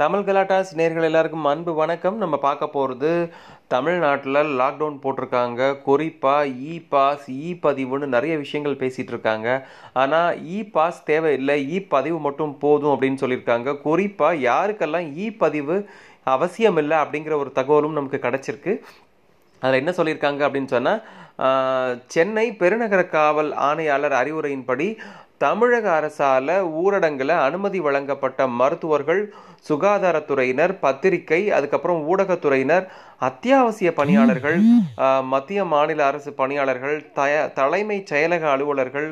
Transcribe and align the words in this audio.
தமிழ் 0.00 0.26
கலாட்டாஸ் 0.26 0.70
நேர்கள் 0.78 1.06
எல்லாருக்கும் 1.08 1.44
அன்பு 1.44 1.72
வணக்கம். 1.74 2.16
நம்ம 2.16 2.36
பார்க்க 2.44 2.66
போகிறது 2.66 3.10
தமிழ்நாட்டில் 3.74 4.38
லாக்டவுன் 4.60 4.96
போட்டிருக்காங்க. 5.02 5.60
குறிப்பாக 5.88 6.46
இ 6.46 6.74
பாஸ் 6.88 7.26
இ 7.30 7.50
பதிவுன்னு 7.64 8.06
நிறைய 8.14 8.36
விஷயங்கள் 8.36 8.78
பேசிகிட்டு 8.82 9.12
இருக்காங்க. 9.14 9.48
ஆனால் 9.92 10.38
இ 10.56 10.70
பாஸ் 10.76 11.04
தேவையில்லை. 11.04 11.58
இ 11.76 11.80
பதிவு 11.88 12.20
மட்டும் 12.20 12.58
போதும் 12.58 12.94
அப்படின்னு 12.94 13.22
சொல்லியிருக்காங்க. 13.24 13.76
குறிப்பாக 13.80 14.42
யாருக்கெல்லாம் 14.50 15.10
இ 15.24 15.28
பதிவு 15.44 15.76
அவசியம் 16.36 16.76
இல்லை 16.76 16.96
அப்படிங்கிற 16.98 17.36
ஒரு 17.36 17.52
தகவலும் 17.52 17.98
நமக்கு 17.98 18.18
கிடச்சிருக்கு. 18.22 18.74
அதில் 19.62 19.80
என்ன 19.80 19.92
சொல்லியிருக்காங்க 19.92 20.42
அப்படின்னு 20.46 20.70
சொன்னால் 20.70 21.02
சென்னை 22.06 22.46
பெருநகர 22.52 23.02
காவல் 23.08 23.50
ஆணையாளர் 23.62 24.16
அறிவுரையின்படி 24.18 24.88
தமிழக 25.38 25.86
அரசால் 25.90 26.54
ஊரடங்கில் 26.78 27.34
அனுமதி 27.40 27.78
வழங்கப்பட்ட 27.80 28.46
மருத்துவர்கள் 28.54 29.20
சுகாதாரத்துறையினர் 29.68 30.72
பத்திரிகை 30.78 31.40
அதுக்கப்புறம் 31.50 32.00
ஊடகத்துறையினர் 32.06 32.84
அத்தியாவசிய 33.20 33.90
பணியாளர்கள் 33.92 34.58
மத்திய 35.28 35.64
மாநில 35.64 36.00
அரசு 36.04 36.32
பணியாளர்கள் 36.32 36.98
தய 37.14 37.34
தலைமை 37.52 37.98
செயலக 38.10 38.44
அலுவலர்கள் 38.50 39.08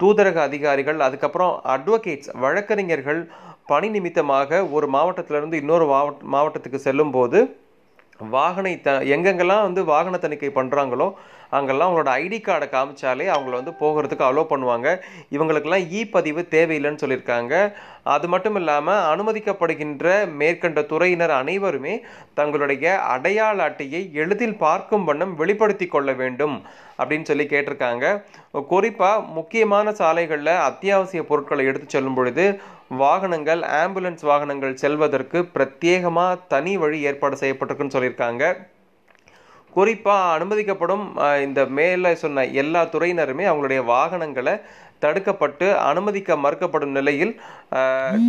தூதரக 0.00 0.38
அதிகாரிகள் 0.42 1.00
அதுக்கப்புறம் 1.00 1.54
அட்வொகேட்ஸ் 1.70 2.30
வழக்கறிஞர்கள் 2.36 3.20
பணி 3.66 3.88
நிமித்தமாக 3.88 4.62
ஒரு 4.70 4.86
மாவட்டத்திலிருந்து 4.88 5.56
இன்னொரு 5.56 5.86
மாவட்ட 5.86 6.30
மாவட்டத்துக்கு 6.32 6.80
செல்லும் 6.80 7.12
போது 7.12 7.40
வாகனை 8.20 8.72
த 8.80 8.90
எங்கெங்கெல்லாம் 9.06 9.62
வந்து 9.62 9.84
வாகன 9.84 10.18
தணிக்கை 10.18 10.50
பண்ணுறாங்களோ 10.50 11.08
அங்கெல்லாம் 11.56 11.88
அவங்களோட 11.88 12.10
ஐடி 12.24 12.38
கார்டை 12.46 12.68
காமிச்சாலே 12.74 13.26
அவங்கள 13.34 13.54
வந்து 13.60 13.74
போகிறதுக்கு 13.82 14.24
அலோவ் 14.28 14.50
பண்ணுவாங்க. 14.52 14.88
இவங்களுக்கெல்லாம் 15.36 15.86
இ 15.98 16.02
பதிவு 16.16 16.42
தேவையில்லைன்னு 16.54 17.02
சொல்லியிருக்காங்க. 17.04 17.54
அது 18.14 18.26
மட்டும் 18.32 18.56
இல்லாமல் 18.60 19.02
அனுமதிக்கப்படுகின்ற 19.12 20.06
மேற்கண்ட 20.40 20.80
துறையினர் 20.92 21.34
அனைவருமே 21.40 21.94
தங்களுடைய 22.40 22.94
அடையாள 23.14 23.58
அட்டையை 23.68 24.02
எளிதில் 24.22 24.58
பார்க்கும் 24.64 25.06
வண்ணம் 25.10 25.34
வெளிப்படுத்தி 25.42 25.88
கொள்ள 25.94 26.12
வேண்டும் 26.22 26.56
அப்படின்னு 27.00 27.28
சொல்லி 27.30 27.46
கேட்டிருக்காங்க. 27.52 28.04
குறிப்பாக 28.72 29.24
முக்கியமான 29.38 29.92
சாலைகளில் 30.00 30.54
அத்தியாவசிய 30.68 31.22
பொருட்களை 31.30 31.64
எடுத்து 31.70 31.88
செல்லும் 31.96 32.18
பொழுது 32.18 32.46
வாகனங்கள் 33.02 33.62
ஆம்புலன்ஸ் 33.82 34.24
வாகனங்கள் 34.30 34.80
செல்வதற்கு 34.82 35.40
பிரத்யேகமாக 35.54 36.40
தனி 36.54 36.74
வழி 36.82 37.00
ஏற்பாடு 37.10 37.36
செய்யப்பட்டிருக்குன்னு 37.42 37.96
சொல்லியிருக்காங்க. 37.96 38.44
குறிப்பாக 39.76 40.30
அனுமதிக்கப்படும் 40.36 41.04
இந்த 41.46 41.60
மேலே 41.78 42.10
சொன்ன 42.22 42.46
எல்லா 42.62 42.80
துறையினருமே 42.94 43.44
அவங்களுடைய 43.50 43.82
வாகனங்களை 43.92 44.54
தடுக்கப்பட்டு 45.04 45.66
அனுமதிக்க 45.90 46.34
மறுக்கப்படும் 46.42 46.96
நிலையில் 46.98 47.32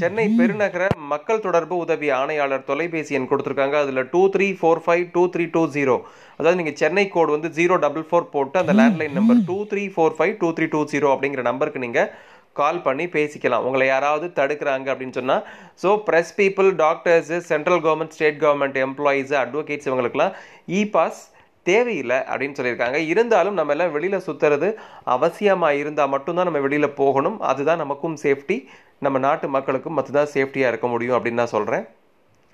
சென்னை 0.00 0.26
பெருநகர 0.38 0.82
மக்கள் 1.12 1.42
தொடர்பு 1.46 1.74
உதவி 1.84 2.08
ஆணையாளர் 2.18 2.66
தொலைபேசி 2.68 3.16
எண் 3.18 3.28
கொடுத்துருக்காங்க. 3.30 3.76
அதில் 3.84 4.08
two 4.12 4.22
three 4.34 4.48
four 4.60 4.82
five 4.84 5.04
two 5.14 5.22
three 5.34 5.44
two 5.56 5.62
zero. 5.76 5.96
அதாவது 6.38 6.58
நீங்கள் 6.60 6.78
சென்னை 6.82 7.04
கோடு 7.14 7.30
வந்து 7.36 7.50
ஜீரோ 7.58 7.76
டபுள் 7.86 8.06
ஃபோர் 8.10 8.32
போட்டு 8.34 8.56
அந்த 8.62 8.74
landline 8.80 9.16
number 9.18 9.40
two 9.50 9.58
three 9.72 9.84
four 9.94 10.16
five 10.18 10.34
two 10.42 10.50
three 10.58 10.68
two 10.74 10.82
zero 10.92 11.08
அப்படிங்கிற 11.14 11.44
நம்பருக்கு 11.50 11.84
நீங்கள் 11.86 12.10
கால் 12.52 12.82
பண்ணி 12.82 13.04
பேசிக்கலாம். 13.06 13.64
உங்களை 13.66 13.86
யாராவது 13.86 14.26
தடுக்கிறாங்க 14.38 14.86
அப்படின்னு 14.92 15.18
சொன்னால் 15.18 15.44
so 15.82 15.90
press 16.06 16.32
people 16.36 16.68
doctors 16.84 17.36
central 17.50 17.82
government 17.86 18.14
state 18.16 18.40
government 18.44 18.78
employees 18.86 19.34
advocates 19.42 19.88
இவங்களுக்குலாம் 19.88 20.34
இ 20.78 20.90
பாஸ் 20.90 21.20
தேவையில்லை 21.62 22.18
அப்படின்னு 22.30 22.58
சொல்லியிருக்காங்க. 22.58 22.98
இருந்தாலும் 23.12 23.54
நம்ம 23.54 23.72
எல்லாம் 23.76 23.94
வெளியில் 23.96 24.24
சுற்றுறது 24.26 24.68
அவசியமாக 25.14 25.80
இருந்தால் 25.80 26.12
மட்டும்தான் 26.14 26.48
நம்ம 26.50 26.62
வெளியில் 26.66 26.96
போகணும். 27.00 27.40
அதுதான் 27.40 27.82
நமக்கும் 27.84 28.16
சேஃப்டி 28.24 28.58
நம்ம 28.98 29.18
நாட்டு 29.26 29.48
மக்களுக்கும் 29.48 29.96
மட்டும்தான் 29.98 30.32
சேஃப்டியாக 30.36 30.72
இருக்க 30.74 30.86
முடியும் 30.86 31.16
அப்படின்னு 31.16 31.42
நான் 31.42 31.54
சொல்கிறேன் 31.56 31.86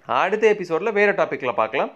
அடுத்த 0.08 0.47
எபிசோடில் 0.55 0.97
வேறு 1.00 1.12
டாப்பிக்கில் 1.12 1.58
பார்க்கலாம். 1.62 1.92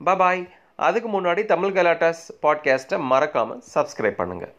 பாய் 0.00 0.44
அதுக்கு 0.86 1.08
முன்னாடி 1.08 1.44
தமிழ் 1.44 1.74
கலாட்டாஸ் 1.76 2.24
பாட்காஸ்ட்டை 2.44 2.98
மறக்காமல் 3.12 3.62
சப்ஸ்கிரைப் 3.74 4.20
பண்ணுங்கள் 4.20 4.54